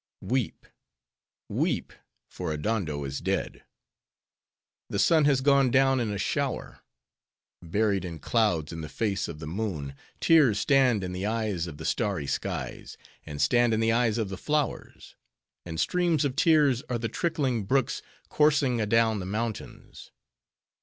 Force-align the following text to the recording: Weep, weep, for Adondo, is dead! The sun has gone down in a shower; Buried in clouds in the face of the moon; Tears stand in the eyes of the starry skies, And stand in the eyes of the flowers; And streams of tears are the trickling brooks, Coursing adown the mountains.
Weep, 0.23 0.65
weep, 1.47 1.93
for 2.27 2.51
Adondo, 2.51 3.03
is 3.03 3.19
dead! 3.19 3.63
The 4.89 4.97
sun 4.97 5.25
has 5.25 5.41
gone 5.41 5.69
down 5.69 5.99
in 5.99 6.09
a 6.09 6.17
shower; 6.17 6.79
Buried 7.61 8.03
in 8.03 8.17
clouds 8.17 8.73
in 8.73 8.81
the 8.81 8.89
face 8.89 9.27
of 9.27 9.37
the 9.37 9.45
moon; 9.45 9.93
Tears 10.19 10.57
stand 10.59 11.03
in 11.03 11.11
the 11.11 11.27
eyes 11.27 11.67
of 11.67 11.77
the 11.77 11.85
starry 11.85 12.25
skies, 12.25 12.97
And 13.27 13.39
stand 13.39 13.75
in 13.75 13.79
the 13.79 13.91
eyes 13.91 14.17
of 14.17 14.29
the 14.29 14.37
flowers; 14.37 15.15
And 15.67 15.79
streams 15.79 16.25
of 16.25 16.35
tears 16.35 16.81
are 16.89 16.97
the 16.97 17.07
trickling 17.07 17.65
brooks, 17.65 18.01
Coursing 18.27 18.81
adown 18.81 19.19
the 19.19 19.27
mountains. 19.27 20.09